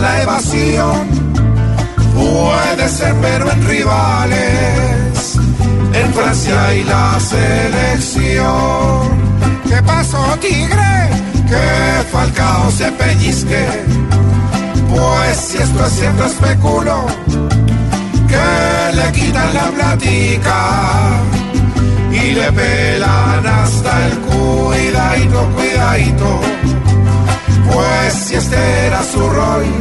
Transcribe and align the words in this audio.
la 0.00 0.22
evasión 0.22 1.08
puede 2.14 2.88
ser, 2.88 3.14
pero 3.20 3.50
en 3.50 3.68
rivales, 3.68 5.36
en 5.92 6.14
Francia 6.14 6.74
y 6.74 6.84
la 6.84 7.18
selección. 7.20 8.50
¿Qué 9.68 9.82
pasó, 9.82 10.22
Tigre? 10.40 11.10
Que 11.48 12.04
Falcao 12.10 12.70
se 12.70 12.90
pellizque. 12.92 13.66
Pues 14.88 15.36
si 15.36 15.58
esto 15.58 15.86
es 15.86 15.92
cierto, 15.92 16.26
especulo 16.26 17.06
que 18.30 18.96
le 18.96 19.12
quitan 19.12 19.54
la 19.54 19.70
platica 19.70 20.60
y 22.12 22.32
le 22.32 22.52
pelan 22.52 23.46
hasta 23.46 24.06
el 24.06 24.18
cuidadito, 24.18 25.48
cuidadito. 25.56 26.40
Pues 27.72 28.14
si 28.14 28.34
este 28.34 28.86
era 28.86 29.02
su 29.04 29.20
rol 29.28 29.79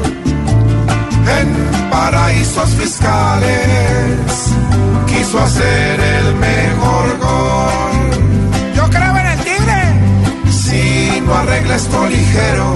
quiso 5.08 5.40
hacer 5.40 6.00
el 6.00 6.36
mejor 6.36 7.18
gol. 7.20 8.24
Yo 8.76 8.90
creo 8.90 9.18
en 9.18 9.28
el 9.28 9.40
tigre. 9.40 9.82
Si 10.52 11.22
no 11.26 11.34
arregla 11.36 11.76
esto 11.76 12.08
ligero, 12.08 12.76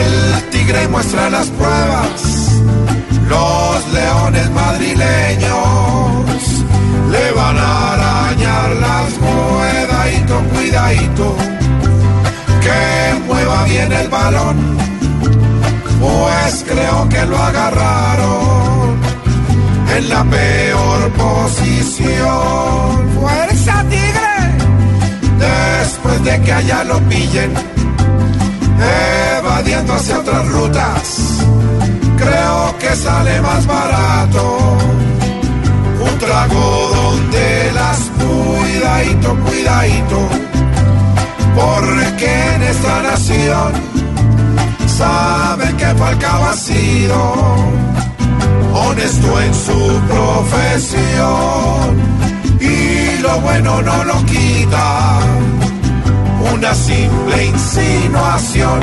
el 0.00 0.50
tigre 0.50 0.88
muestra 0.88 1.30
las 1.30 1.48
pruebas. 1.48 2.60
Los 3.28 3.92
leones 3.92 4.50
madrileños 4.50 6.44
le 7.10 7.32
van 7.32 7.58
a 7.58 7.92
arañar 7.94 8.70
las 8.76 9.14
cuidadito, 9.14 10.34
cuidadito, 10.54 11.36
que 12.64 13.24
mueva 13.26 13.64
bien 13.64 13.92
el 13.92 14.08
balón, 14.08 14.76
pues 16.00 16.64
creo 16.68 17.08
que 17.08 17.24
lo 17.26 17.38
agarraron 17.38 18.43
la 20.14 20.24
peor 20.24 21.00
posición. 21.24 22.86
¡Fuerza, 23.20 23.74
tigre! 23.90 24.36
Después 25.46 26.18
de 26.24 26.34
que 26.42 26.52
allá 26.52 26.84
lo 26.84 26.98
pillen, 27.10 27.50
evadiendo 29.36 29.94
hacia 29.94 30.18
otras 30.20 30.44
rutas, 30.48 31.04
creo 32.22 32.58
que 32.80 32.90
sale 33.04 33.40
más 33.40 33.66
barato 33.66 34.42
un 36.06 36.18
trago 36.24 36.64
donde 36.98 37.72
las 37.80 37.98
cuidadito, 38.22 39.28
cuidadito, 39.46 40.20
porque 41.58 42.30
en 42.54 42.62
esta 42.62 42.94
nación 43.10 43.72
saben 44.86 45.76
que 45.76 45.86
Falcao 46.00 46.44
ha 46.50 46.54
sido 46.54 47.18
honesto 48.74 49.40
en 49.40 49.54
su 49.54 50.00
profesión 50.08 51.88
y 52.60 53.22
lo 53.22 53.40
bueno 53.40 53.82
no 53.82 54.04
lo 54.04 54.26
quita 54.26 55.20
una 56.52 56.74
simple 56.74 57.46
insinuación. 57.46 58.80